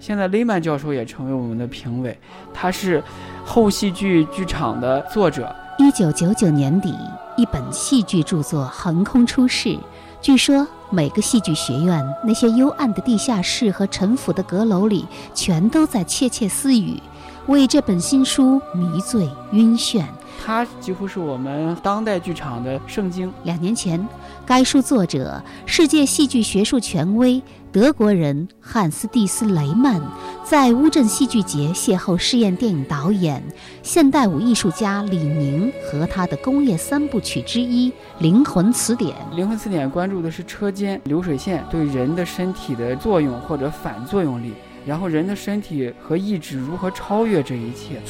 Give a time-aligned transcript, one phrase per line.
[0.00, 2.16] 现在雷曼教授也成为我们的评委，
[2.54, 3.02] 他是
[3.44, 5.54] 后戏剧剧场的作者。
[5.78, 6.94] 一九九九年底，
[7.36, 9.78] 一本戏剧著作横空出世。
[10.20, 17.00] 据说每个戏剧学院那些幽暗的地下室和陈腐的阁楼里，全都在窃窃私语，
[17.46, 20.04] 为这本新书迷醉晕眩。
[20.42, 23.30] 它几乎是我们当代剧场的圣经。
[23.44, 24.06] 两年前，
[24.46, 27.42] 该书作者、世界戏剧学术权威。
[27.70, 30.00] 德国人汉斯·蒂斯·雷曼
[30.42, 33.42] 在乌镇戏剧节邂逅试验电影导演、
[33.82, 39.14] 现代舞艺术家李宁和他的工业三部曲之一《灵魂词典》。
[39.36, 44.54] 《灵魂词典》关注的是车间流水线对人的身体的作用或者反作用力，
[44.86, 48.00] 然后人的身体和意志如何超越这一切。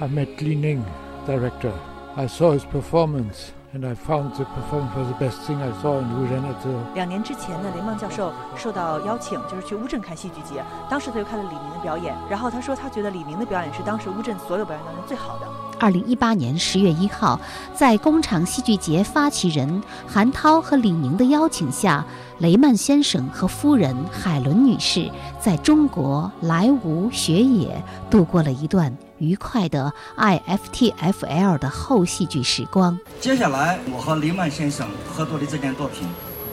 [0.00, 0.84] I met Li Ning,
[1.26, 1.72] director.
[2.14, 3.52] I saw his performance.
[3.74, 6.72] And I found the performance was the best thing I saw in Wujen at the.
[6.94, 10.64] 两年之前呢，雷曼教授受到邀请，就是去乌镇看戏剧节。
[10.88, 15.46] 当时他就看了李明的表演，然后他说他觉得李明的表演是当时乌镇所有表演当中最好的。
[15.78, 17.38] 二零一八年十月一号，
[17.74, 22.02] 在工厂戏剧节发起人韩涛和李明的邀请下，
[22.38, 32.98] 雷曼先生和夫人海伦女士在中国莱芜学野度过了一段愉快的 IFTFL 的后戏剧时光。
[33.20, 36.08] 接下来，我和雷曼先生合作的这件作品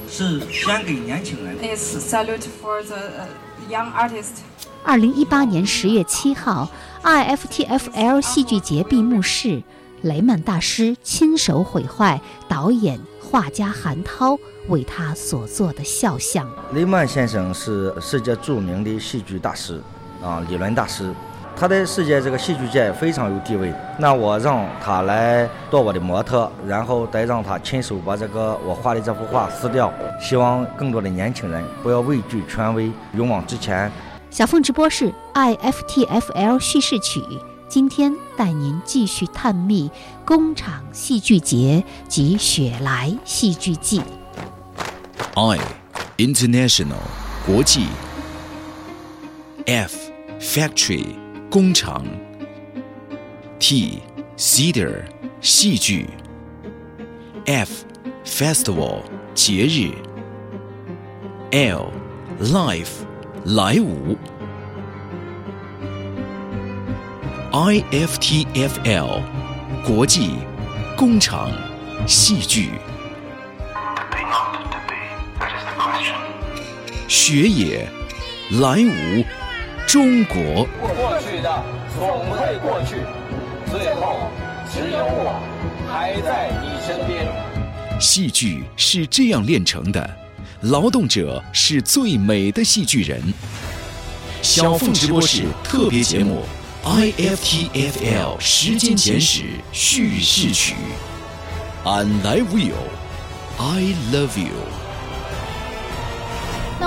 [0.10, 1.58] 是献给年轻人。
[1.60, 3.28] It's salute for the
[3.70, 4.42] young artist。
[4.84, 6.70] 二零一八年十月七号
[7.04, 9.64] ，IFTFL 戏剧节闭幕式，
[10.02, 13.00] 雷曼大师亲手毁坏导演。
[13.28, 16.48] 画家韩涛为他所做的肖像。
[16.74, 19.82] 雷曼先生是世界著名的戏剧大师，
[20.24, 21.12] 啊，理论大师，
[21.58, 23.74] 他在世界这个戏剧界非常有地位。
[23.98, 29.92] 那我让他来做我的模特，然后再让他亲手把这个我画的这幅画撕掉。
[30.20, 33.90] 希望更多的年轻人不要畏惧权威，勇往直前。
[34.30, 37.22] 小凤直播室 IFTFL 叙事曲。
[37.68, 39.90] 今天带您继续探秘
[40.24, 44.02] 工厂戏剧节及雪莱戏剧季。
[45.34, 45.60] I
[46.18, 47.02] International
[47.46, 47.88] 国际
[49.66, 49.98] F
[50.40, 51.16] Factory
[51.56, 52.04] 工厂
[53.60, 54.02] T
[54.36, 55.06] Theater
[55.40, 56.10] 戏剧
[57.46, 57.86] F
[58.26, 59.94] Festival 节日
[61.52, 61.94] L
[62.42, 63.06] Life
[63.46, 64.18] 来舞。
[67.54, 69.22] IFTFL
[69.88, 70.34] 国际
[70.98, 71.50] 工厂
[72.06, 72.72] 戏剧，
[77.08, 77.88] 学野
[78.60, 79.24] 来舞
[79.88, 80.68] 中国。
[81.42, 81.64] 的
[81.98, 82.98] 总会过去，
[83.72, 84.30] 最后
[84.72, 85.40] 只有我
[85.92, 87.26] 还在你身边。
[88.00, 90.18] 戏剧是这样炼成的，
[90.62, 93.22] 劳动者是最美的戏剧人。
[94.42, 96.44] 小凤直播室特别节目。
[96.84, 99.42] IFTFL 时间简史
[99.72, 100.76] 叙事曲
[101.84, 102.76] ，I love you,
[103.58, 104.85] I love you。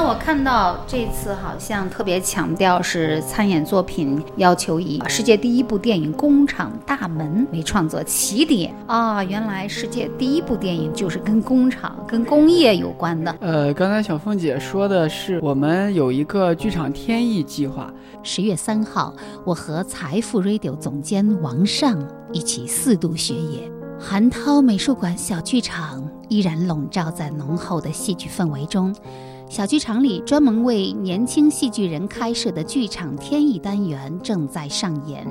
[0.09, 13.37] 那我看到这次好像特别强调是参演作品要求以世界第一部电影《工厂大门》为创作起点啊，原来世界第一部电影就是跟工厂、跟工业有关的。
[13.41, 17.93] 呃，刚才小凤姐说的是我们有一个剧场天意计划。
[18.23, 19.13] 十月三号，
[19.45, 22.03] 我和财富 Radio 总监王尚
[22.33, 23.71] 一起四渡雪野，
[24.01, 28.95] 韩涛美术馆小剧场依然笼罩在浓厚的戏剧氛围中。
[29.49, 35.27] 小剧场里专门为年轻戏剧人开设的剧场天意单元正在上演，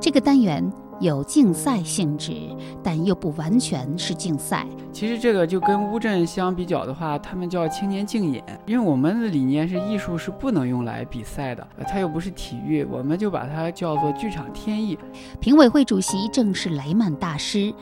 [0.00, 0.70] 这个单元。
[1.00, 2.34] 有竞赛性质，
[2.82, 4.66] 但又不完全是竞赛。
[4.92, 14.98] 其实这个就跟乌镇相比较的话，他们叫青年竞演，因为我们的理念是艺术是不能用来比赛的，它又不是体育，我们就把它叫做剧场天意。
[15.40, 17.72] 评委会主席正是雷曼大师，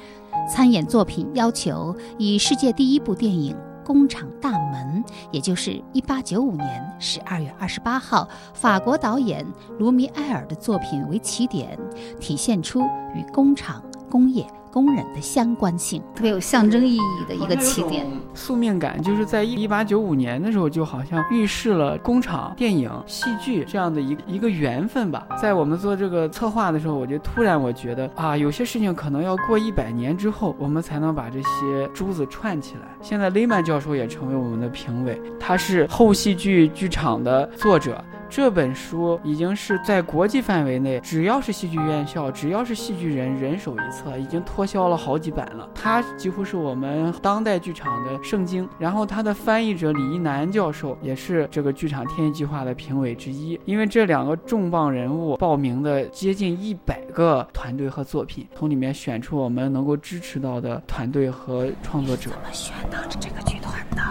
[0.49, 3.57] 参演作品要求以世界第一部电影。
[3.89, 9.43] 工厂大门，也就是一八九五年十二月二十八号，法国导演
[9.79, 11.79] 卢米埃尔的作品为起点，
[12.21, 12.83] 体现出
[13.15, 14.47] 与工厂工业。
[14.73, 25.27] 工人的相关性特别有象征意义的一个起点，宿命感就是在一八九五年的时候，就好像预示了工厂、电影、戏剧这样的一一个缘分吧。
[25.41, 32.89] 在我们做这个策划的时候，我就突然我觉得啊，有些事情可能要过一百年之后，我们才能把这些珠子串起来。
[33.01, 38.03] 现在雷曼教授也成为我们的评委，他是后戏剧剧场的作者。
[38.31, 45.69] 这本书已经是在国际范围内，只要是戏剧院校，只要是戏剧人，人手一册，已经脱销了好几版了。
[45.75, 48.69] 它几乎是我们当代剧场的圣经。
[48.79, 53.59] 然后它的翻译者李一男教授也是这个剧场天意计划的评委之一。
[53.65, 62.31] 因为这两个重磅人物报名的接近一百个团队和作品，从里面选出我们能够支持到的团队和创作者。
[62.31, 64.03] 怎么选到这个剧团的？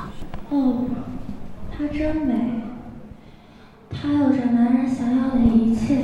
[0.50, 0.86] 哦，
[1.78, 2.77] 她真美。
[3.90, 5.98] 她有着男人想要的一切：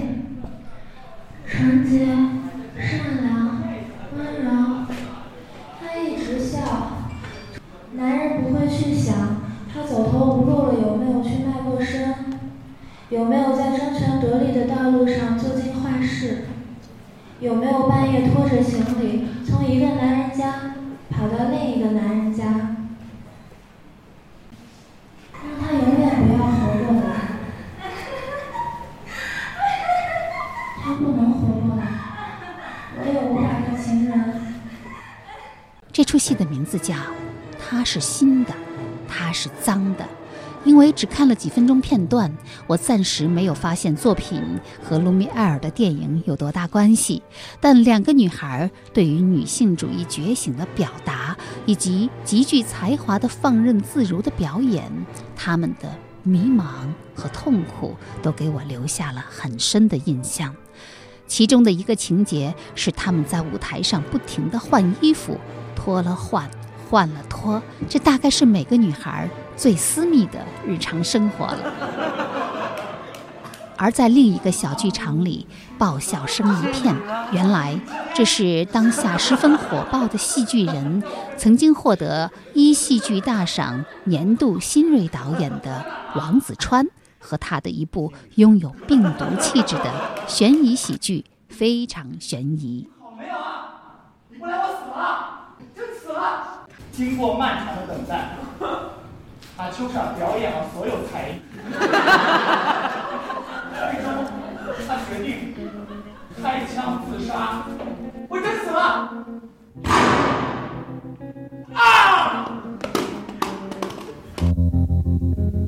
[1.45, 2.05] 纯洁、
[2.77, 3.63] 善良、
[4.17, 4.85] 温柔。
[5.79, 6.59] 她一直笑，
[7.93, 9.41] 男人不会去想
[9.71, 12.15] 她走投无路了有没有去卖过身，
[13.09, 16.45] 有没有在争权夺利的道路上做尽坏事，
[17.39, 20.75] 有没有半夜拖着行李从一个男人家
[21.09, 21.72] 跑到另一
[36.23, 36.93] 戏的名字叫
[37.59, 38.53] 《它是新的，
[39.09, 40.05] 它是脏的》，
[40.63, 42.33] 因为只看了几分钟片段，
[42.65, 44.41] 我暂时没有发现作品
[44.81, 47.21] 和卢米埃尔的电影有多大关系。
[47.59, 51.35] 但两个女孩对于女性主义觉醒的表达，
[51.65, 54.89] 以及极具才华的放任自如的表演，
[55.35, 55.93] 她们的
[56.23, 56.63] 迷茫
[57.13, 60.55] 和痛苦都给我留下了很深的印象。
[61.27, 65.37] 其中的一个情节是他们在舞台上不停地换衣服。
[65.83, 66.49] 脱了换，
[66.89, 71.59] 换了脱，这大概是每个女孩最私密的日常生活了。
[73.75, 75.45] 而在另一个小剧场里，
[75.77, 76.95] 爆笑声一片。
[77.33, 77.77] 原来
[78.15, 81.03] 这是当下十分火爆的戏剧人，
[81.35, 85.85] 曾经获得一戏剧大赏年度新锐导演的
[86.15, 86.87] 王子川
[87.19, 89.91] 和他的一部拥有病毒气质的
[90.27, 92.87] 悬疑喜剧《非常悬疑》。
[93.17, 93.81] 没有啊！
[94.29, 94.67] 你不来，我
[95.99, 96.67] 死了。
[97.03, 98.29] 经过漫长的等待，
[99.57, 101.41] 阿秋莎表演了所有才艺，
[103.75, 104.07] 最终
[104.87, 105.53] 他决定
[106.41, 107.65] 开枪自杀。
[108.29, 109.09] 我真死了！
[111.73, 112.47] 啊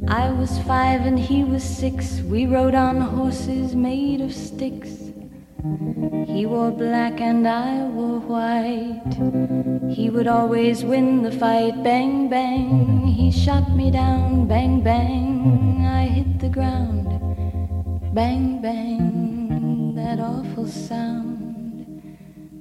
[0.07, 2.21] ！I was five and he was six.
[2.23, 5.04] We rode on horses made of sticks.
[6.26, 9.14] He wore black and I wore white.
[9.90, 11.82] He would always win the fight.
[11.84, 14.46] Bang, bang, he shot me down.
[14.46, 17.08] Bang, bang, I hit the ground.
[18.14, 21.36] Bang, bang, that awful sound.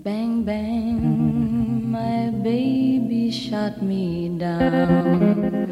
[0.04, 5.68] Bang, bang, my baby shot me down.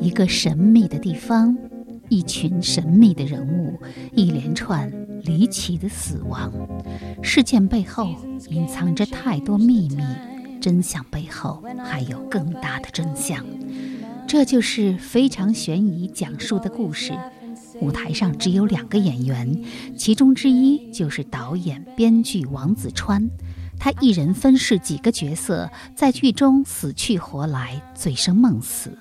[0.00, 1.56] 一个神秘的地方，
[2.08, 3.78] 一群神秘的人物，
[4.14, 4.90] 一连串
[5.23, 6.51] 离奇的死亡，
[7.21, 8.15] 事件背后
[8.49, 10.03] 隐藏着太多秘密，
[10.59, 13.45] 真相背后还有更大的真相。
[14.27, 17.13] 这就是非常悬疑讲述的故事。
[17.81, 19.63] 舞台上只有两个演员，
[19.97, 23.29] 其中之一就是导演、编剧王子川，
[23.79, 28.97] 他一人分饰几个角色，在剧中死去活来，醉生梦死。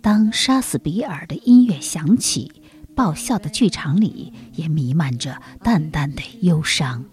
[0.00, 2.50] 当杀死比尔的音乐响起。
[2.94, 7.04] 爆笑的剧场里也弥漫着淡淡的忧伤。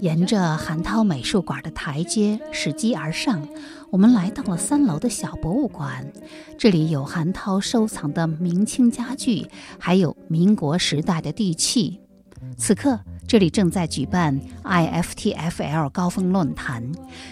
[0.00, 3.48] 沿着韩涛美术馆的台阶拾级而上，
[3.94, 6.12] 我们来到了三楼的小博物馆。
[6.58, 9.46] 这里有韩涛收藏的明清家具，
[9.78, 12.00] 还有民国时代的地契。
[12.56, 12.98] 此刻，
[13.28, 16.90] 这里正在举办 IFTFL 高峰论坛，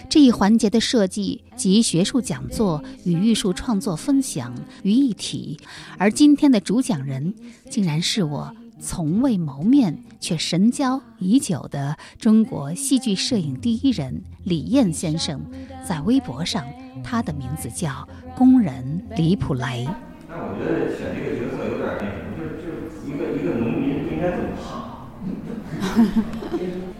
[0.09, 5.59] 这一环节的设计集学术讲座与艺术创作分享于一体。
[5.97, 7.33] 而今天的主讲人，
[7.69, 8.55] 竟然是我。
[8.79, 15.39] 从未谋面却神交已久的中国戏剧摄影第一人李燕先生，
[15.87, 16.65] 在微博上，
[17.03, 19.87] 他的名字叫工人李普雷。
[20.27, 25.07] 但我觉得选这个角色有点那什么，就是就是一个一个农民应该怎么爬？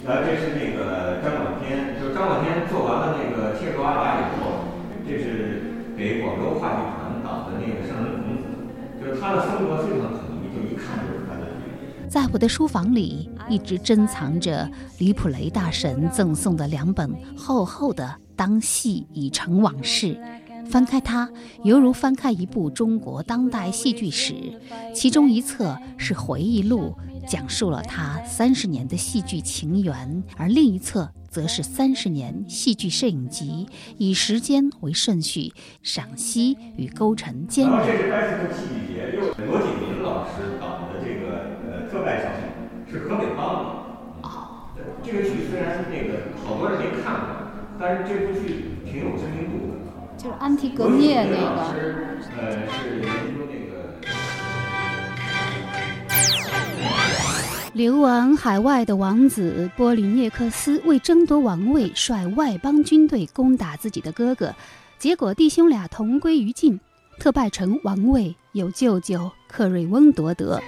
[0.05, 4.71] 然后这是那个张广天，就是张广天做完了那个《切格瓦拉》以后，
[5.07, 8.43] 这是给广州话剧团导的那个《圣人孔子》，
[9.01, 11.22] 就是他的风格非常统一，就一看就是。
[12.13, 18.03] 在我的书房里，一直珍藏着李普雷大神赠送的两本厚厚的
[18.35, 20.15] 《当戏已成往事》，
[20.67, 21.27] 翻开它，
[21.63, 24.35] 犹如翻开一部中国当代戏剧史，
[24.93, 26.95] 其中一册是回忆录，
[27.27, 33.67] 讲述了他三十年的戏剧情缘，而另一册则是三十年戏剧摄影集，
[33.97, 35.51] 以时间为顺序，
[35.81, 38.11] 赏析与勾陈兼然后这是容。
[38.11, 43.65] 白色的戏剧节，又罗锦林老师导的这个呃特派小品，是河北梆子。
[44.21, 44.29] 哦。
[45.13, 47.27] 这个剧虽然那个好多人没看过，
[47.79, 49.73] 但是这部剧挺有知名度的。
[50.17, 51.45] 就是安提格涅那个。
[52.35, 53.05] 呃是研
[53.37, 53.73] 究那个。
[57.73, 64.55] 流亡海外的王子波吕涅克斯为争夺王位，率外邦军队攻打自己的哥哥，
[64.97, 66.79] 结果弟兄俩同归于尽。
[67.19, 70.59] 特拜城王位由舅舅克瑞翁夺得。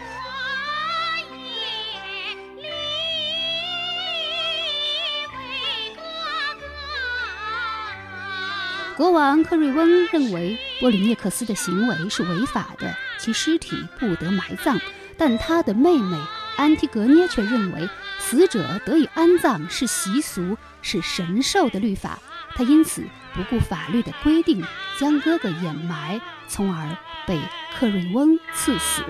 [8.95, 14.79] 国王克瑞翁认为波吕涅克斯的行为是违法的，其尸体不得埋葬。
[15.17, 16.17] 但他的妹妹
[16.55, 22.19] 安提格涅却认为，死者得以安葬是习俗，是神授的律法。
[22.55, 24.63] 他因此不顾法律的规定，
[24.97, 26.95] 将哥哥掩埋，从而
[27.27, 27.37] 被
[27.77, 29.03] 克瑞翁赐死。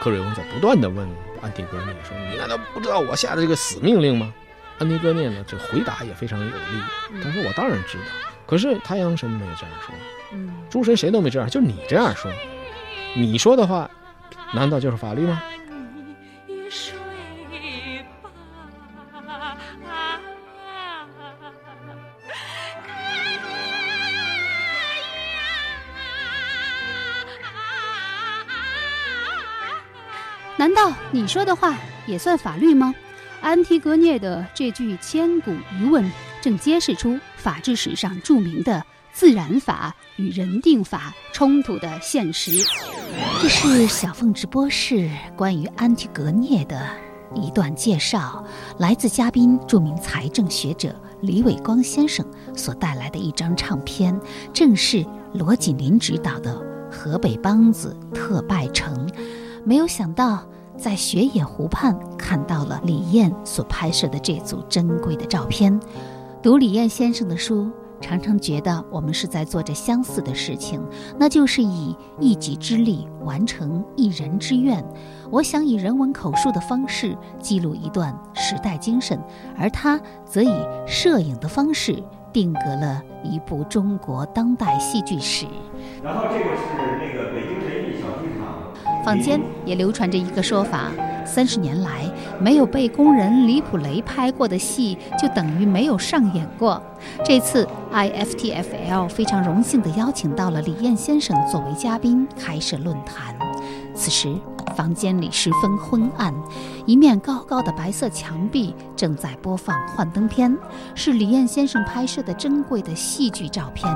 [0.00, 1.08] 克瑞翁在不断地问
[1.44, 4.32] 安迪戈涅说：“你难道不知道我下的这个死命令吗？”
[4.80, 7.22] 安迪戈涅呢，这回答也非常有力。
[7.22, 8.04] 他说：“我当然知道，
[8.46, 9.94] 可是太阳神没有这样说，
[10.32, 12.32] 嗯，诸神谁都没这样，就你这样说。
[13.14, 13.88] 你说的话，
[14.54, 15.42] 难道就是法律吗？”
[31.14, 31.78] 你说的话
[32.08, 32.92] 也算法律吗？
[33.40, 36.10] 安提戈涅的这句千古疑问，
[36.42, 42.50] 正揭示出法治史上著名的自然法与人定法冲突的现实。
[43.40, 46.84] 这是小凤直播室关于安提格涅的
[47.32, 48.44] 一段介绍，
[48.80, 54.20] 来自嘉宾著名财政学者李伟光先生所带来的一张唱片，
[54.52, 56.56] 正是罗锦林执导的
[56.90, 59.06] 《河北梆子特拜城》。
[59.64, 60.44] 没有想到，
[60.76, 65.78] 在雪野湖畔看到了李艳所拍摄的这组珍贵的照片。
[66.42, 70.82] 读李艳先生的书，常常觉得我们是在做着相似的事情，
[71.18, 74.84] 那就是以一己之力完成一人之愿。
[75.30, 79.18] 我想以人文口述的方式记录一段时代精神，
[79.56, 80.52] 而他则以
[80.86, 82.02] 摄影的方式
[82.32, 85.46] 定格了一部中国当代戏剧史。
[86.02, 87.33] 然后这个是那个。
[89.04, 90.90] 坊间也流传着一个说法：
[91.26, 96.82] 三十年来没有被工人李普雷拍过的戏，就等于没有上演过。
[97.24, 103.34] 这次 IFTFL 非常荣幸地邀请到了李燕先生作为嘉宾开设论坛。
[103.94, 104.34] 此时
[104.76, 106.34] 房间里十分昏暗，
[106.84, 110.56] 一面高高的白色墙壁正在播放幻灯片，
[110.94, 113.90] 是李艳先生拍摄的珍贵的戏剧照片。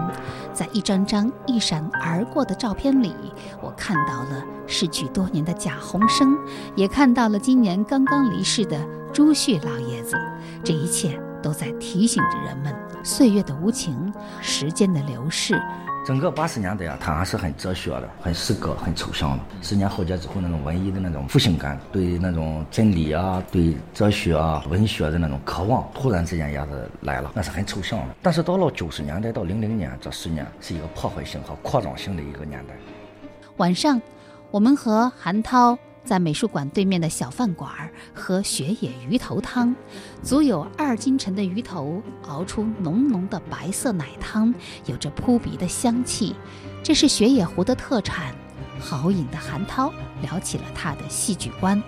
[0.53, 3.15] 在一张张一闪而过的照片里，
[3.61, 6.37] 我看到了逝去多年的贾宏生，
[6.75, 8.79] 也看到了今年刚刚离世的
[9.13, 10.17] 朱旭老爷子。
[10.65, 15.61] 这一切都在提醒着人们岁月的无情，时间的流逝。
[16.09, 19.45] 整个八十年代啊，它还是很哲学的、很诗歌、很抽象的。
[19.61, 28.15] 十年浩劫之后，那种文艺的那种复兴感，对那种真理啊、对哲学啊、文学的那种渴望，突然之间一下子来了，那是很抽象的。
[28.23, 32.73] 但是到了九十年代到零零年这十年，是一个破坏性和扩张性的一个年代。
[33.59, 34.00] 晚上，
[34.50, 37.71] 我们和韩涛在美术馆对面的小饭馆
[38.15, 39.77] 喝雪野鱼头汤，
[40.23, 44.55] 足有二斤沉的鱼头熬出浓浓的白色奶汤，
[44.87, 46.35] 有着扑鼻的香气。
[46.83, 48.35] 这是雪野湖的特产。
[48.81, 51.83] 好饮的韩涛聊起了他的戏剧观，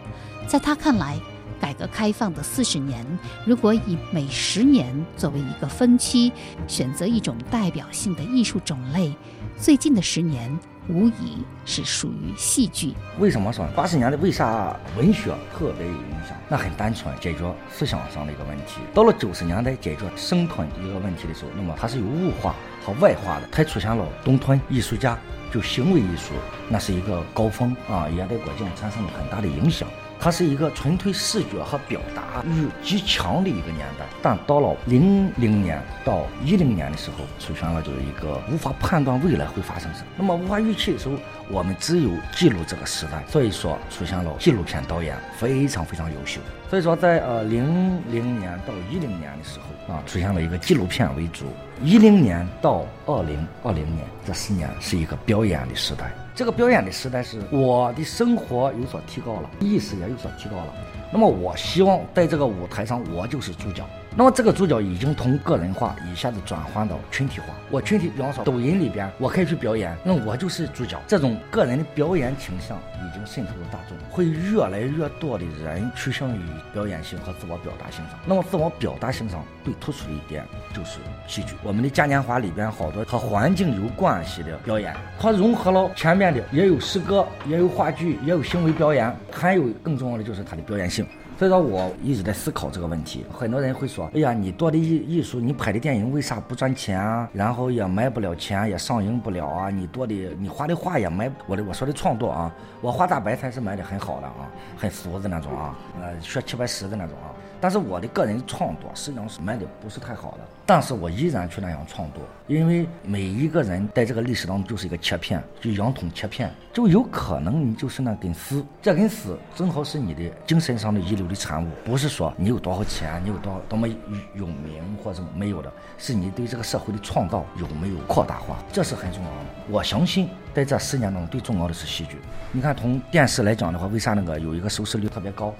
[0.46, 1.18] 在他看来，
[1.58, 3.06] 改革开放的四十年，
[3.46, 6.30] 如果以每十年作为一个分期，
[6.68, 9.14] 选择一种代表性的艺术种类，
[9.60, 10.50] 最近的十年。
[10.88, 12.94] 无疑是属于戏剧。
[13.20, 16.36] 为什么说八十年代为啥文学特别有影响？
[16.48, 18.80] 那很单纯，解决思想上的一个问题。
[18.92, 25.16] 到了九十年代解决生存一个问题的时候，那么它是有物化和外化的，才出现了东村艺术家，
[25.52, 26.32] 就行为艺术，
[26.68, 29.86] 那是一个高峰啊，也对国境产生了很大的影响。
[30.20, 34.04] 它是一个纯粹视觉和表达欲极强的一个年代。
[34.22, 41.14] 但到了零零年到一零年的时候，出现了就是一个无法判断未来会发生什么，那么无法预期的时候，
[41.50, 43.22] 我们只有记录这个时代。
[43.28, 46.40] 所以说，出现了纪录片导演非常非常优秀。
[46.68, 51.46] 所以说，在呃零零年到一零年的时候啊，出现了一个纪录片为主。
[51.82, 56.12] 一零年到二零二零年这十年是一个表演的时代。
[56.34, 60.74] 这个表演的时代是我的生活有所提高了，意识也有所提高了。
[61.12, 63.84] 那么我希望在这个舞台上，我就是主角。
[64.16, 67.46] 那么这个主角已经从个人化一下子转换到群体化。
[67.70, 71.00] 我群体，比方说抖音里边，我可以去表演，那我就是主角。
[71.06, 78.18] 这种个人的表演倾向已经渗透了大众，会越来越多的人趋向于表演性和自我表达性上。
[78.26, 80.98] 那么自我表达性上最突出的一点就是
[81.28, 81.54] 戏剧。
[81.62, 90.99] 我们的嘉年华里边好多和环境有关系的表演，它融合了前面的也有诗歌，也有话剧，也有行为表演，还有更重要的就是它的表演性。
[91.40, 93.24] 所以说，我一直在思考这个问题。
[93.32, 97.26] 很多人会说：“哎呀，你做的艺艺术，你拍的电影为啥不赚钱啊？
[97.32, 99.70] 然后也卖不了钱，也上映不了啊？
[99.70, 101.32] 你做的，你画的画也卖……
[101.46, 107.32] 我的我说的创作啊，我画大白菜是卖的很好的啊，很俗的那种啊，呃，学七八十的那种啊。
[107.60, 129.36] 但是我的个人创作实际上是卖的不是太好的。”但是我依然去那样创作，因为每一个人在这个历史当中就是一个切片，就洋葱切片，就有可能你就是那根丝，这根丝正好是你的精神上的遗留的产物，不是说你有多少钱，你有多多么有名或者没有的，是你对这个社会的创造有没有扩大化，这是很重要的。
[129.68, 132.18] 我相信在这十年当中最重要的是戏剧。
[132.52, 135.52] 你看从电视来讲的话，为啥那个有一个收视率特别高？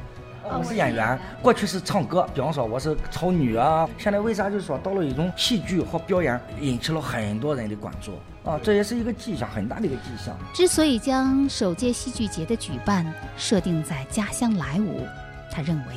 [0.58, 3.88] 我是演员，过去是唱歌，比方说我是超女啊。
[3.96, 8.12] 现在为啥就是说到了一种戏剧和表演，引起了很多人的关注
[8.44, 8.58] 啊？
[8.62, 10.36] 这也是一个迹象，很大的一个迹象。
[10.52, 15.06] 之所以将首届戏剧节的举办设定在家乡莱芜，
[15.52, 15.94] 他认为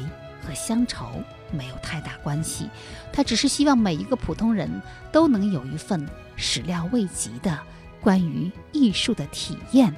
[0.47, 1.07] 和乡愁
[1.51, 2.69] 没有太大关系，
[3.11, 4.69] 他只是希望每一个普通人
[5.11, 7.57] 都能有一份始料未及的
[8.01, 9.93] 关于艺术的体验。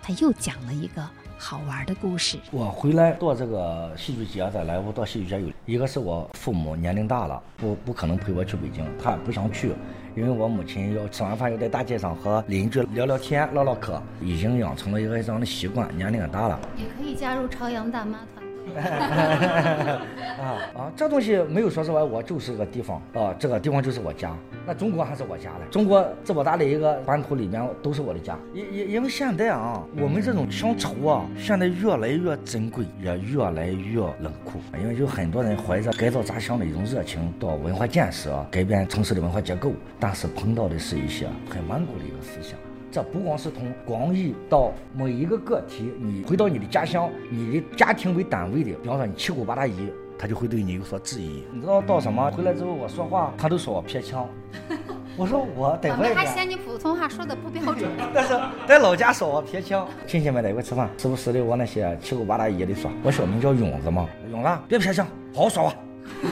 [0.00, 1.04] 他又讲了一个。
[1.38, 2.38] 好玩的故事。
[2.50, 9.72] 我回来做这个戏剧节，在莱芜做戏剧节，有一个是我父母年龄大了，不不可能陪我去北京，他不想去，
[10.14, 16.58] 因为我母亲要吃完饭要在大街上和邻居聊聊天、唠唠嗑，已经养成了一个这样的习惯，年龄也大了。
[16.76, 18.45] 也可以加入朝阳大妈团。
[18.74, 20.92] 啊 啊！
[20.96, 24.34] 这东西没有说实话，我就是个地方啊，这个地方就是我家。
[24.66, 28.36] 那中国还是我家的，中国这么大的一个版图里面都是我的家。
[28.52, 34.58] 因因因为现在啊，我们这种乡愁啊，现在越来越珍贵，也越来越冷酷。
[34.80, 42.58] 因为有很多人怀着改造家乡的一种热情，到文化建设、改变城市的文化结构，但是碰到的是一些很顽固的一个思想。
[42.96, 51.44] 这不光是从广义到每一个个体，你回到你的家乡，你的家庭为单位的，比方说你七姑八大姨，他就会对你有所质疑。
[51.52, 52.30] 你知道到什么？
[52.30, 54.26] 回来之后我说话，他都说我偏腔。
[55.14, 57.90] 我说我在外边，还嫌你普通话说的不标准。
[58.14, 58.34] 但是
[58.66, 59.86] 在老家说我偏腔。
[60.06, 65.74] 亲戚们在一块吃饭，时不时的我那些七姑八大姨的说，我小名叫勇子嘛，勇子别偏腔，好好说话。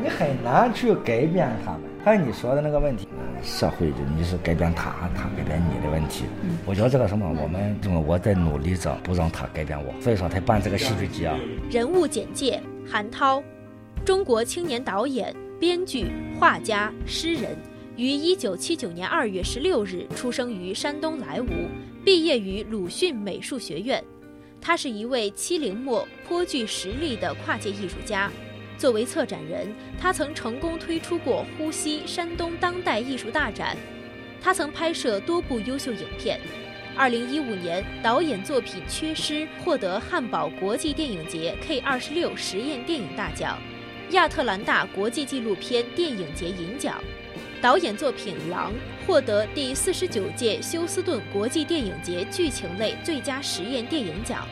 [0.00, 1.80] 你很难去改变他们。
[2.04, 3.08] 还有你说的那个问题，
[3.42, 6.24] 社会的你是改变他，他改变你的问题。
[6.64, 9.92] 我觉得这个什么，我们我在努力着，不让他改变我。
[10.00, 11.30] 所以说，他办这个戏剧节。
[11.70, 13.42] 人物简介：韩涛，
[14.04, 17.56] 中国青年导演、编剧、画家、诗人，
[17.96, 21.48] 于一九七九年二月十六日出生于山东莱芜，
[22.04, 24.02] 毕业于鲁迅美术学院。
[24.60, 28.30] 他是一位七零末颇具实力的跨界艺术家。
[28.78, 33.76] 作为策展人，他曾成功推出过“呼吸山东当代艺术大展”。
[34.40, 36.38] 他曾拍摄多部优秀影片。
[36.94, 43.58] 二零一五年，导演作品《缺失》获得汉堡国际电影节 K 二十六实验电影大奖、
[44.12, 47.02] 亚特兰大国际纪录片电影节银奖。
[47.60, 48.72] 导演作品《狼》
[49.06, 54.46] 获得第四十九届休斯顿国际电影节剧情类最佳实验电影奖。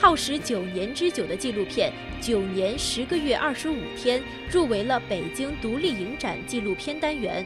[0.00, 1.92] 耗时九年之久的纪录片
[2.26, 4.18] 《九年十个月二十五天》
[4.50, 7.44] 入围了北京独立影展纪录片单元。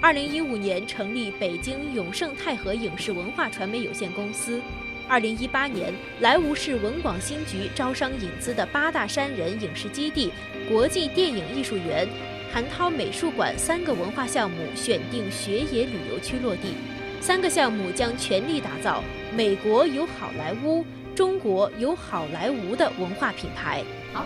[0.00, 4.60] 二零一五年成立北京永盛泰和影视文化传媒有限公司。
[5.08, 10.32] 二零一八年，莱芜市文广新局招商引资的八大山人影视基地、
[10.68, 12.04] 国际电影艺术园、
[12.52, 16.74] 韩涛美术馆三个文化项目选定学野旅游区落地，
[17.20, 19.04] 三个项目将全力打造
[19.36, 20.84] “美国有好莱坞”。
[21.20, 23.84] 中国有好莱坞的文化品牌。
[24.10, 24.24] 好，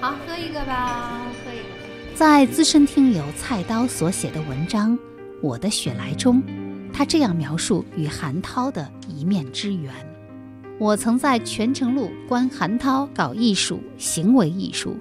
[0.00, 2.16] 好，喝一个吧，喝一个。
[2.16, 4.98] 在资深听友菜刀所写的文章
[5.40, 6.42] 《我的雪莱》中，
[6.92, 9.94] 他这样描述与韩涛的一面之缘：
[10.80, 14.96] 我曾在泉城路观韩涛搞艺术，行为艺术。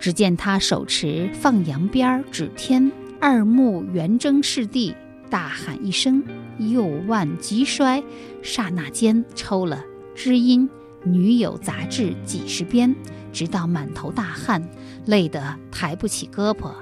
[0.00, 4.96] 只见他手持放羊鞭儿指天，二目圆睁视地，
[5.30, 6.24] 大喊一声，
[6.58, 8.02] 右腕急摔，
[8.42, 9.76] 刹那间抽了
[10.20, 10.68] 《知音》
[11.08, 12.92] 《女友》杂志几十篇，
[13.32, 14.60] 直到满头大汗，
[15.06, 16.72] 累得抬不起胳膊。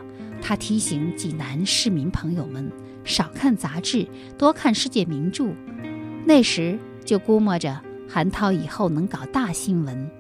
[0.41, 2.73] 他提醒济南市民朋友们
[3.05, 5.49] 少看杂志，多看世界名著。
[6.25, 10.11] 那时就估摸着韩涛以后能搞大新闻。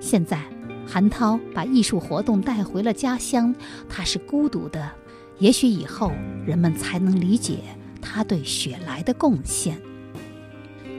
[0.00, 0.42] 现在。
[0.86, 3.54] 韩涛把艺术活动带回了家乡，
[3.88, 4.90] 他是孤独的。
[5.38, 6.12] 也许以后
[6.44, 7.60] 人们才能理解
[8.02, 9.80] 他对雪莱的贡献。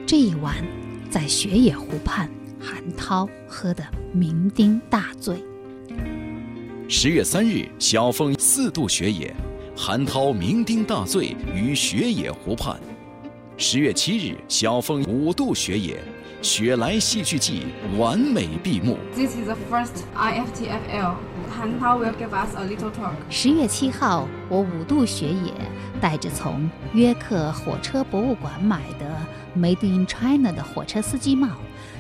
[0.08, 0.56] 这一晚，
[1.16, 3.82] 在雪野湖畔，韩涛喝得
[4.14, 5.42] 酩酊大醉。
[6.90, 9.34] 十月三日，小凤四度雪野，
[9.78, 12.78] 韩涛酩酊大醉于雪野湖畔。
[13.56, 15.98] 十月七日，小凤五度雪野。
[16.42, 18.98] 雪莱戏剧季完美闭幕。
[19.16, 21.16] This is the first IFTFL.
[21.50, 23.14] Han Tao will give us a little talk.
[23.30, 25.54] 十月七号，我五度学野
[26.02, 29.06] 带着从约克火车博物馆买的
[29.58, 31.50] Made in China 的火车司机帽，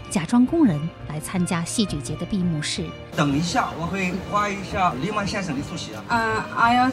[0.10, 2.86] 假装工人来参加戏剧节的闭幕式。
[3.16, 5.92] 等一下，我会画一下黎曼先生的速写。
[6.10, 6.92] 嗯，I'll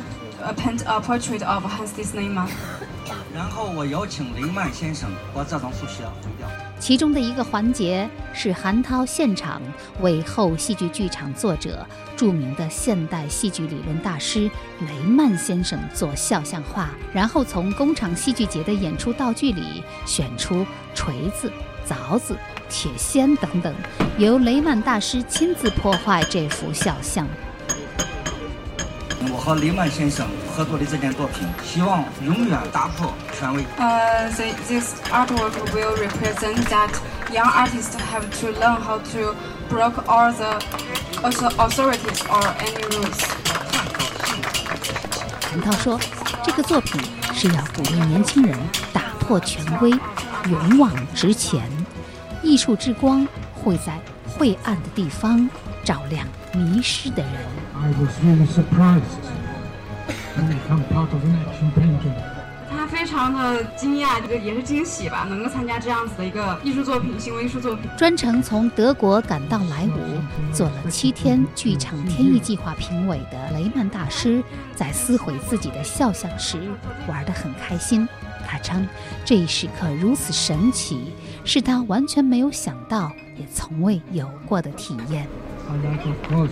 [0.57, 2.49] paint a portrait of Hans Lehmann.
[3.35, 6.49] 然后我邀请林曼先生把这张速写毁掉。
[6.83, 9.63] 其中的一个环节是韩涛现场
[10.01, 21.53] 为后戏剧剧场作者、著名的现代戏剧理论大师雷曼先生做肖像画，然后从工厂戏剧节的演出道具里选出锤子、
[21.89, 22.37] 凿子、
[22.69, 23.73] 铁锨等等，
[24.19, 27.29] 由雷曼大师亲自破坏这幅肖像。
[29.31, 33.65] 我和雷曼先生合作的这件作品，希望永远打破权威。
[33.79, 34.31] 呃
[34.67, 36.91] ，this artwork will represent that
[37.33, 39.35] young artists have to learn how to
[39.71, 40.59] break all the
[41.59, 43.25] authorities or any rules。
[45.41, 46.01] 陈涛说，
[46.43, 47.01] 这个作品
[47.35, 48.59] 是要鼓励年轻人
[48.93, 49.91] 打破权威，
[50.49, 51.63] 勇往直前。
[52.43, 55.49] 艺术之光会在晦暗的地方
[55.85, 57.33] 照亮迷失的人。
[57.85, 59.25] I was really surprised
[60.37, 62.15] when become part of an action painting.
[62.71, 67.91] 他非常的惊讶，这个也是惊喜吧，能够参加这样子的一个艺术作品，行为艺术作品。
[67.99, 74.43] 专程从德国赶到莱芜，做了七天剧场天意计划评委的雷曼大师，
[74.77, 76.59] 在撕毁自己的肖像时
[77.09, 78.09] 玩得很开心。
[78.47, 78.87] 他称
[79.25, 81.13] 这一时刻如此神奇，
[81.45, 85.27] 是他完全没有想到，也从未有过的体验。
[85.69, 86.51] I like, of course,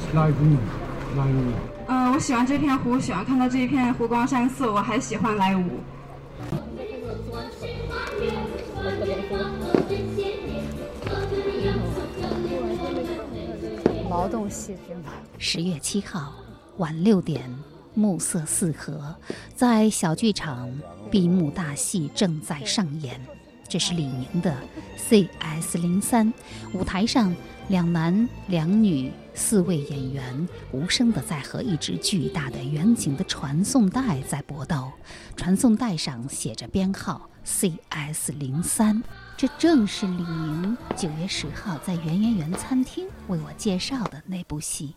[1.17, 1.53] 莱芜.
[1.89, 5.65] 嗯，我喜欢这片湖，喜欢看到这一片湖光山色，我还喜欢莱芜。
[14.09, 15.13] 劳动戏剧嘛。
[15.39, 16.33] 十月七号
[16.79, 17.43] 晚六点，
[17.95, 19.15] 暮色四合，
[19.55, 20.71] 在小剧场
[21.11, 23.21] 闭幕大戏正在上演。
[23.69, 24.53] 这是李宁的
[24.97, 26.33] CS 零三
[26.73, 27.35] 舞台上，
[27.69, 29.13] 两男两女。
[29.35, 34.91] 四位演员无声地在和一只巨大的远景的传送带在搏斗，
[35.37, 39.03] 传送带上写着编号 CS 零三。
[39.37, 44.95] 这正是李宁九月十号在圆圆圆餐厅为我介绍的那部戏。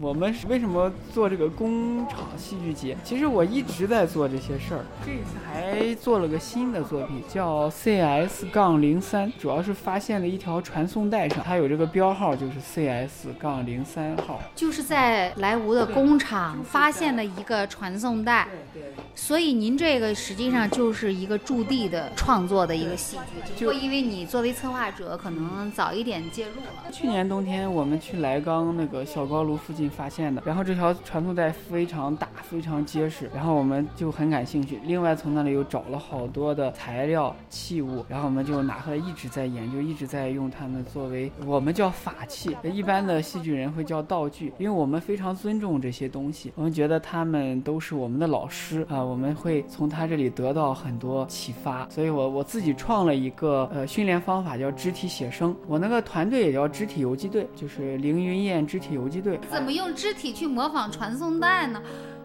[0.00, 2.96] 我们为什么做这个工厂戏剧节？
[3.04, 18.48] 其实我一直在做这些事儿，这次还做了个新的作品，叫 CS 杠零三，主要是发现了一条传送带上，它有这个标号，就是 CS 杠零三号，就是在莱芜的工厂发现了一个传送带。
[18.74, 26.90] 对对所以您这个实际上就是一个驻地的创作的一个戏剧，就因为你作为策划者，可能早一点介入了。
[26.90, 29.83] 去年冬天我们去莱钢那个小高炉附近。
[29.88, 34.80] 发现的，然后这条传送带非常大，非常结实，然后我们就很感兴趣。
[34.84, 51.88] 另外从那里又找了好多的材料器物，然后我们就拿回来一直在研究，一直在用它们作为我们叫法器，一般的戏剧人会叫道具，因为我们非常尊重这些东西，我们觉得他们都是我们的老师啊，我们会从他这里得到很多启发。
[51.90, 55.54] 所以我我自己创了一个呃训练方法，叫肢体写生。
[55.66, 59.38] 我那个团队也叫肢体游击队，就是凌云燕肢体游击队。
[59.50, 61.82] 怎么用肢体去模仿传送带呢？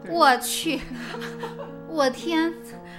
[0.07, 0.79] 我去，
[1.89, 2.53] 我我天！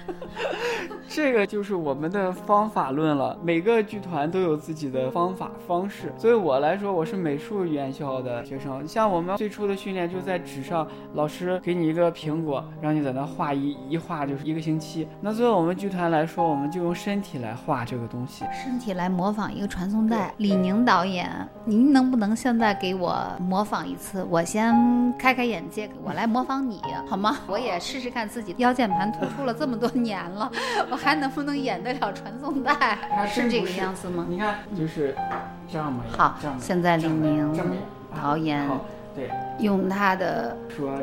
[1.09, 3.37] 这个就是我们的方法论了。
[3.42, 6.12] 每个剧团都有自己的方法方式。
[6.18, 8.87] 作为我来说，我是美术院校的学生。
[8.87, 15.09] 像我们最初的训练就在纸上，老师给你一个苹果，让你在那画一一画就是一个星期。
[15.20, 20.33] 那作为我们剧团来说，我们就用身体来画这个东西，身体来模仿一个传送带。
[20.38, 21.31] 李宁导演，
[21.64, 24.24] 您能不能现在给我模仿一次？
[24.31, 24.74] 我先
[25.18, 27.38] 开开眼界，我来模仿你好吗？
[27.48, 30.50] 我也试试看自己腰 键盘突出了这么多年了。
[30.90, 32.96] 我还能不能演得了传送带？
[33.28, 34.24] 是这个样子吗？
[34.26, 35.14] 你看，就是
[35.70, 36.02] 这样嘛。
[36.16, 37.54] 好，现在李宁
[38.18, 38.66] 导演
[39.20, 40.56] 对用他的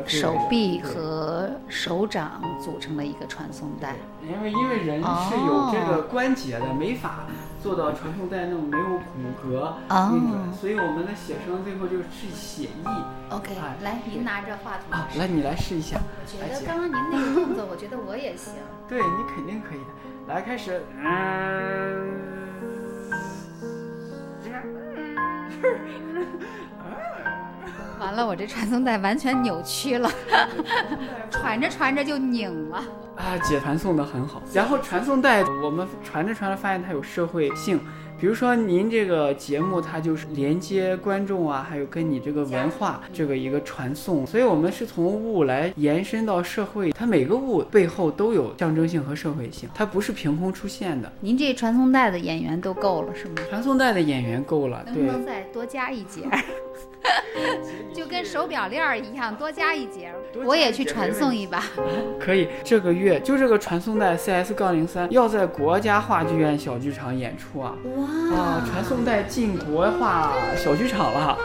[0.04, 3.94] 手臂和手掌组成了一个传送带。
[4.20, 7.26] 因为因为人是有这个关节的，没法
[7.62, 9.04] 做到传送带那种没有骨
[9.40, 9.72] 骼
[10.12, 12.04] 运转，所以我们的写生最后就是
[12.34, 12.84] 写意。
[13.30, 13.54] OK，
[13.84, 14.98] 来，您拿着话筒。
[15.16, 16.00] 来，你来试一下。
[16.20, 18.54] 我觉得刚刚您那个动作，我觉得我也行。
[18.88, 20.34] 对你肯定可以的。
[20.34, 20.82] 来，开始。
[20.96, 22.38] 嗯。
[27.98, 30.10] 完了，我这传送带完全扭曲了，
[31.30, 32.82] 传着传着就拧了。
[33.16, 34.42] 啊，姐传送的很好。
[34.52, 37.80] 然后传送带，我们传着传着发现它有社会性。
[38.20, 51.10] 比如说您这个节目，它就是连接观众啊，还有跟你这个文化这个一个传送，所以我们是从物来延伸到社会，它每个物背后都有象征性和社会性，它不是凭空出现的。
[51.20, 53.34] 您这传送带的演员都够了是吗？
[53.48, 56.22] 传送带的演员够了，能不能再多加一节？
[57.94, 60.12] 就跟手表链儿一样，多加一节，
[60.44, 61.64] 我也去传送一把。
[62.20, 67.74] 可以，这个月就这个传送带 CS 杠零三要在国家话剧院小剧场演出啊！
[68.30, 71.38] 哇，传送带进国话小剧场了。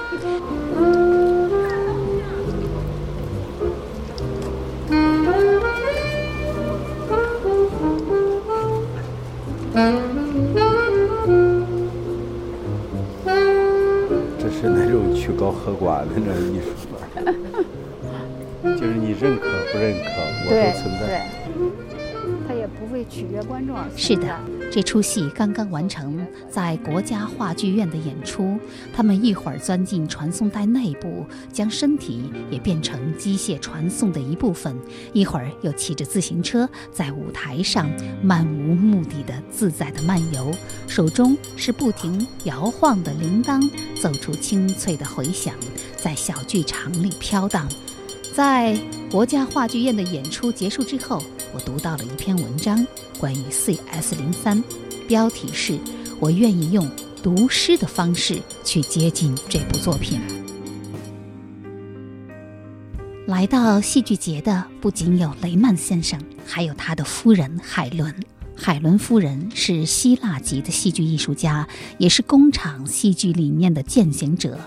[15.24, 16.92] 曲高和寡的那种艺术，
[18.76, 20.10] 就是你认可不认可，
[20.46, 21.26] 我都存在。
[22.94, 23.76] 他也不会取悦观众。
[23.98, 24.40] 是的，
[24.72, 28.58] 这出戏刚刚完成在国家话剧院的演出，
[28.94, 34.76] 他们一会儿钻进传送带内部，将身体也变成机械传送的一部分；
[35.12, 37.90] 一会儿又骑着自行车在舞台上
[38.22, 40.52] 漫无目的的自在的漫游，
[40.88, 43.68] 手中是不停摇晃的铃铛，
[44.00, 45.56] 奏出清脆的回响，
[45.98, 47.68] 在小剧场里飘荡。
[48.34, 48.76] 在
[49.12, 51.22] 国家话剧院的演出结束之后，
[51.54, 52.84] 我读到了一篇文章，
[53.20, 54.64] 关于 CS 零三，
[55.08, 55.78] 标题是
[56.20, 56.90] “我愿意用
[57.22, 60.20] 读诗的方式去接近这部作品”。
[63.28, 68.12] 来到戏剧节的不仅有雷曼先生，还有他的夫人海伦。
[68.56, 71.68] 海伦夫人是希腊籍的戏剧艺术家，
[72.00, 74.60] 也是工厂戏剧理念的践行者。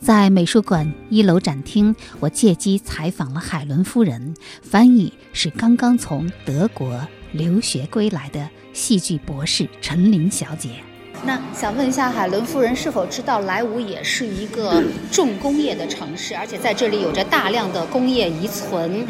[0.00, 10.87] 在美术馆一楼展厅，我借机采访了海伦夫人，翻译是刚刚从德国留学归来的戏剧博士陈琳小姐。
[11.24, 19.04] 那想问一下，海伦夫人是否知道莱芜也是一个 重工业的城市，而且在这里有着大量的工业遗存？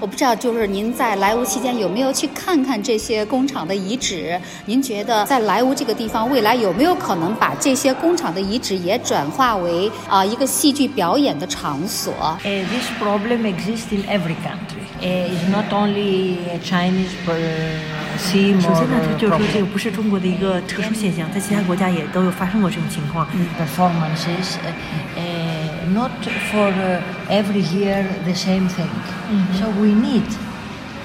[0.00, 4.38] 我不知道，就是您在莱芜期间有没有去看看这些工厂的遗址？
[4.66, 14.82] 您觉得在莱芜这个地方，未来有没有可能把这些工厂的遗址也转化为啊一个戏剧表演的场所？This problem exists in every country.
[15.00, 17.12] It's not only Chinese.
[18.22, 21.40] 首先呢，就是说这个不是中国的一个特殊现象，在。
[21.52, 23.28] 其他国家也都有发生过这种情况。
[23.58, 24.56] Performances,
[25.92, 26.10] not
[26.50, 26.72] for
[27.28, 28.88] every year the same thing.
[29.60, 30.24] So we need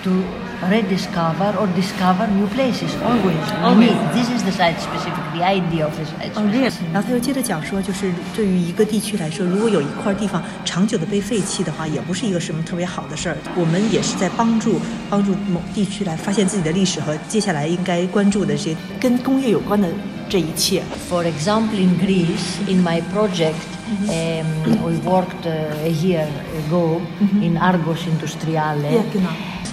[0.04, 0.24] to
[0.70, 3.36] rediscover or discover new places always.
[3.78, 3.98] Need.
[4.14, 6.32] This is the site specific, the idea of the site.
[6.36, 6.72] 哦，这样。
[6.94, 13.36] 然后他又接着讲说，就是对于一个地区来说，如果有一块地方长久的被废弃的话，也不是一个什么特别好的事儿。
[13.54, 14.80] 我们也是在帮助
[15.10, 19.90] 帮助某地区来发现自己的历史和接下来应该关注的这些跟工业有关的。
[20.29, 20.83] 这一切。
[21.09, 23.67] For example, in Greece, in my project,
[24.09, 26.27] um, we worked a year
[26.67, 27.01] ago
[27.41, 29.05] in Argos Industriale.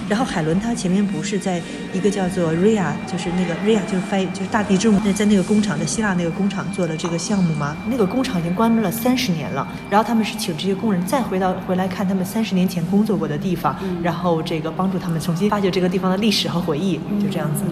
[0.07, 1.61] 然后海伦他前面不是在
[1.93, 7.75] 一个叫做 Ria，就是那个 Ria 就是翻译就是大地之母，那在那个工厂在希腊那个工厂做了这个项目吗？
[7.89, 17.63] 那个工厂已经关了三十年了，然后他们是请这些工人再回到回来看他们三十年前工作过的地方，然后这个帮助他们重新发掘这个地方的历史和回忆，就这样子。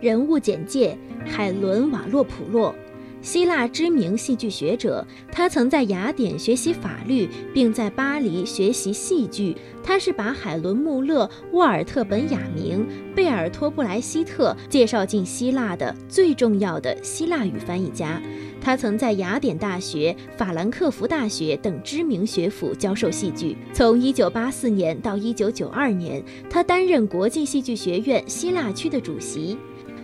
[0.00, 2.74] 人物简介：海伦·瓦洛普洛，
[3.22, 9.56] 希腊知名戏剧学者，他曾在雅典学习法律，并在巴黎学习戏剧。
[9.82, 18.20] 他是把海伦·穆勒、沃尔特·本雅明、贝尔托·布莱希特介绍进希腊的最重要的希腊语翻译家。
[18.60, 23.56] 他曾在雅典大学、法兰克福大学等知名学府教授戏剧。
[23.72, 29.56] 从1984年到1992年，他担任国际戏剧学院希腊区的主席。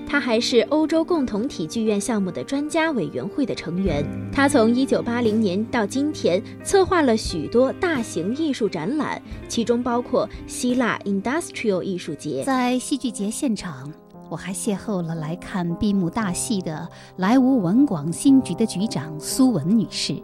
[0.07, 4.05] 他还是欧洲共同体剧院项目的专家委员会的成员。
[4.33, 12.45] 他从一九八零年到今天，策划了许多大型艺术展览，其中包括希腊 Industrial 艺术节。
[12.45, 13.93] 在戏剧节现场，
[14.29, 20.21] 我还邂逅了来看闭幕大戏的莱芜文广新局的局长苏文女士。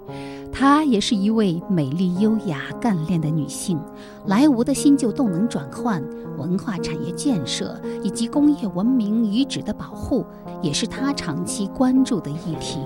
[0.52, 3.80] 她也是一位美丽、优雅、干练的女性。
[4.26, 6.02] 莱芜的新旧动能转换、
[6.36, 10.26] 文化产业建设以及工业文明遗址的保护，
[10.60, 12.80] 也是她长期关注的议题。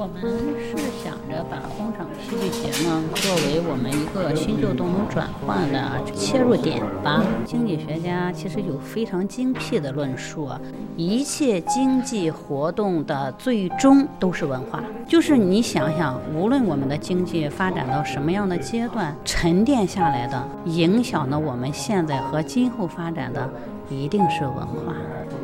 [0.00, 0.22] 我们
[0.58, 7.22] 是想着把工厂戏剧节呢，作为我们一个新旧动能转换的切入点吧。
[7.44, 10.48] 经济学家其实有非常精辟的论述，
[10.96, 14.82] 一切经济活动的最终都是文化。
[15.06, 23.46] 就是你想想，无论我们的经济发展到什么样的阶段，沉淀下来的影响了我们现在和今后发展的，
[23.90, 24.94] 一定是文化。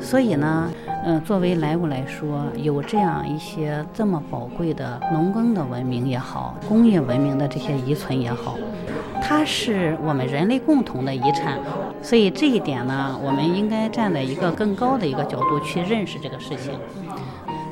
[0.01, 0.71] 所以呢。
[1.09, 8.59] 嗯，作为莱芜来说，有这样一些这么宝贵的农耕的文明也好，工业文明的这些遗存也好，
[9.23, 11.61] 它是我们人类共同的遗产。
[12.03, 16.73] 所以这一点呢，我们应该站在一个更高的一个角度去认识这个事情。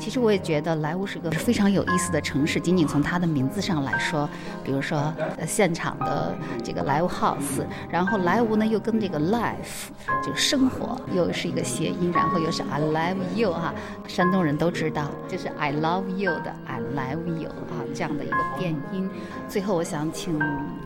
[0.05, 2.61] 其实我也觉得莱芜是个非常有意思的城市。
[2.61, 4.29] 仅仅从它的名字上来说，
[4.63, 5.11] 比如说
[5.47, 9.89] 现场的这个莱芜 House，然后莱芜呢又跟这个 life
[10.23, 13.73] 就是生活又是一个谐音，然后又是 I love you 哈，
[14.07, 19.09] 山东人都知道，就是 I love you 的 I love you 啊这样的一个变音。
[19.49, 20.39] 最后我想请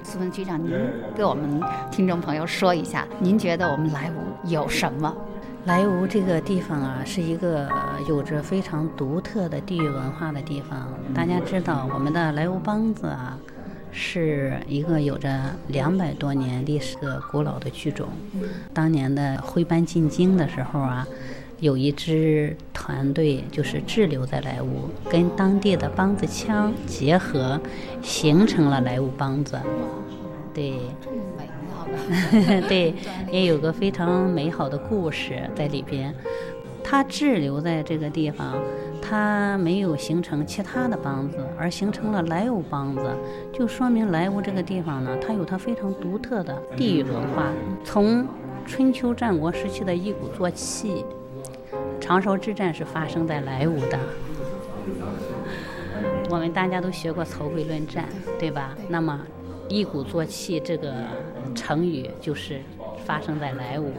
[0.04, 0.70] 苏文局长您
[1.16, 5.12] 给我们听众朋友说一下，您觉得我们莱芜有什么？
[5.64, 7.68] 莱芜这个地方啊，是一个
[8.08, 10.88] 有着非常独特的地域文化的地方。
[11.14, 13.38] 大家知道，我们的莱芜梆子啊，
[13.92, 18.08] 是一个有着两百多年历史的古老的剧种。
[18.72, 21.06] 当年的徽班进京的时候啊，
[21.60, 27.60] 有一支团队就是滞留在莱芜，跟当地的梆子腔结合，
[28.00, 29.58] 形成了莱芜梆子。
[30.54, 30.78] 对。
[32.68, 32.94] 对，
[33.30, 36.14] 也有个非常美好的故事在里边。
[36.82, 38.54] 它滞留在这个地方，
[39.02, 43.02] 它没有形成其他的帮子，而形成了莱芜帮子，
[43.52, 47.52] 就说明莱芜这个地方呢，它有它非常独特的地域文化。
[47.84, 48.26] 从
[48.64, 51.04] 春秋战国时期的一鼓作气，
[52.00, 53.98] 长勺之战是发生在莱芜的。
[56.30, 58.06] 我们大家都学过曹刿论战，
[58.38, 58.74] 对吧？
[58.88, 59.20] 那么。
[59.70, 60.94] 一鼓作气这个
[61.54, 62.60] 成语就是
[63.04, 63.90] 发生在莱芜，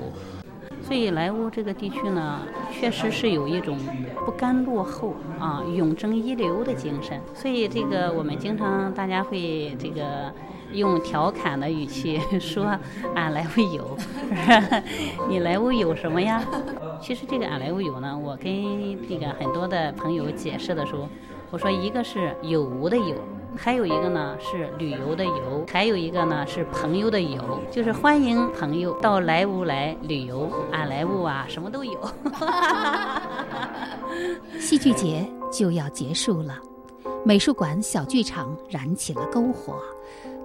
[0.84, 3.78] 所以莱芜这个地区呢，确实是有一种
[4.26, 7.20] 不甘落后啊、永争一流的精神。
[7.34, 10.32] 所以这个我们经常大家会这个
[10.74, 12.78] 用调侃的语气 说
[13.16, 13.98] ：“俺莱芜有，
[15.28, 16.44] 你莱芜有什么呀？”
[17.02, 18.52] 其实这个俺莱芜有呢，我跟
[19.08, 21.08] 这个很多的朋友解释的时候，
[21.50, 23.16] 我说一个是有无的有。
[23.56, 30.50] 还有一个呢是旅游的游，还有一个呢是朋友的友，就是欢迎朋友到莱芜来旅游。
[30.72, 32.00] 俺莱芜啊，什么都有。
[34.60, 36.58] 戏剧节就要结束了，
[37.26, 39.76] 美术馆小剧场燃起了篝火，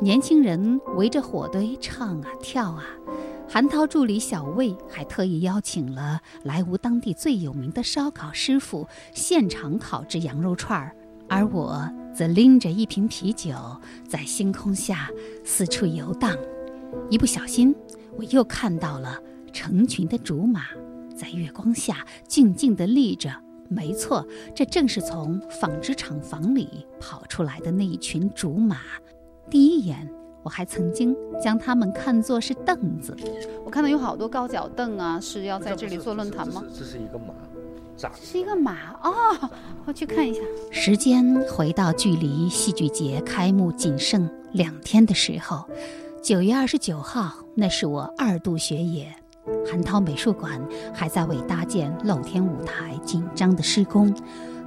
[0.00, 2.84] 年轻人围着火堆唱啊跳啊。
[3.48, 10.96] 韩涛助理小魏还特意邀请了莱芜当地最有名的烧烤师傅现场烤制羊肉串儿。
[11.34, 13.56] 而我则拎着一瓶啤酒，
[14.08, 15.10] 在星空下
[15.44, 16.32] 四处游荡。
[17.10, 17.74] 一不小心，
[18.16, 19.18] 我又看到了
[19.52, 20.62] 成群的竹马，
[21.16, 23.28] 在月光下静静地立着。
[23.68, 28.76] 没错，这正是从纺织厂房里跑出来的那一群竹马。
[29.50, 30.08] 第一眼，
[30.44, 33.12] 我还曾经将它们看作是凳子。
[33.64, 36.62] 我看到有好多高脚凳啊，是要在这里做论坛吗？
[36.72, 37.34] 这是一个马。
[38.20, 39.50] 是一个马哦，
[39.86, 40.40] 我去看一下。
[40.70, 45.64] 时间回到距离戏剧节开幕仅剩两天的时候，
[46.22, 49.14] 九月二十九号，那是我二度学野。
[49.70, 50.60] 韩涛美术馆
[50.92, 54.14] 还在为搭建露天舞台紧张的施工，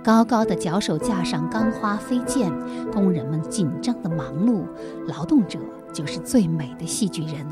[0.04, 2.52] 高高的脚手架上钢花飞溅，
[2.92, 4.64] 工人们紧张的忙碌，
[5.08, 5.60] 劳动者
[5.92, 7.46] 就是最美的戏剧人。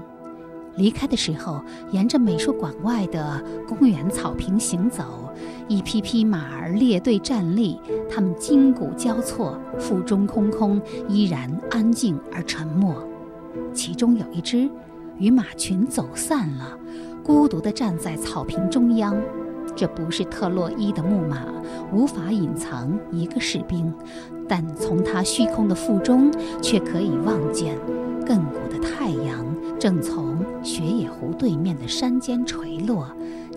[0.77, 1.61] 离开的时候，
[1.91, 5.29] 沿着美术馆外的公园草坪行走，
[5.67, 12.95] 一匹匹马儿列队站立，它们筋骨交错，腹中空空，依然安静而沉默。
[13.73, 14.69] 其中有一只，
[15.17, 16.77] 与马群走散了，
[17.23, 19.15] 孤独地站在草坪中央。
[19.75, 21.39] 这不是特洛伊的木马，
[21.91, 23.91] 无法隐藏一个士兵，
[24.47, 27.77] 但从他虚空的腹中，却可以望见
[28.25, 29.45] 亘古的太阳
[29.79, 33.07] 正从雪野湖对面的山间垂落，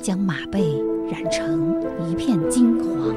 [0.02, 0.78] 将马背
[1.10, 1.74] 染成
[2.06, 3.14] 一片金黄。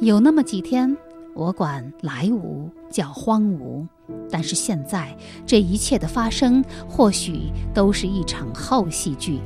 [0.00, 0.94] 有那么几天，
[1.34, 3.86] 我管莱芜叫荒芜。
[4.28, 9.38] 但是现在，这一切的发生，或许都是一场后戏剧。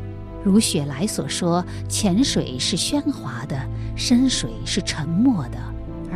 [0.43, 3.61] 如雪莱所说：“浅水是喧哗的，
[3.95, 5.59] 深水是沉默的，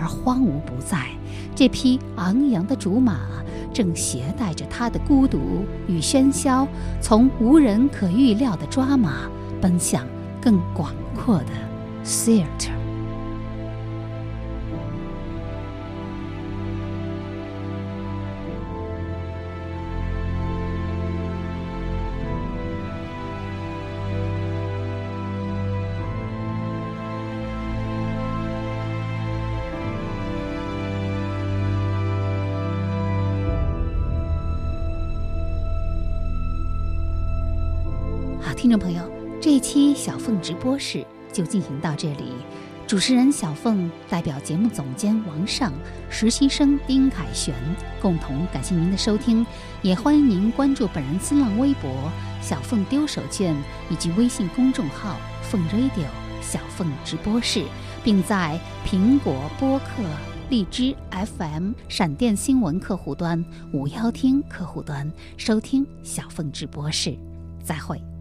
[0.03, 1.07] 而荒芜不在。
[1.55, 3.20] 这匹昂扬的竹马
[3.72, 6.66] 正携带着它的孤独与喧嚣，
[7.00, 9.30] 从无人可预料的抓马，
[9.61, 10.05] 奔向
[10.40, 11.53] 更广阔的
[12.05, 12.72] theater。”
[39.62, 42.32] 期小凤直播室就进行到这里。
[42.86, 45.72] 主持人小凤代表节目总监王尚、
[46.10, 47.54] 实习生丁凯旋
[48.02, 49.46] 共同感谢您的收听，
[49.80, 51.90] 也欢迎您关注本人新浪微博
[52.42, 53.54] “小凤丢手绢”
[53.88, 56.04] 以及微信公众号“凤 radio
[56.42, 57.64] 小凤直播室”，
[58.04, 60.02] 并在苹果播客、
[60.50, 63.42] 荔枝 FM、闪电新闻客户端、
[63.72, 67.16] 五幺听客户端收听小凤直播室。
[67.64, 68.11] 再会。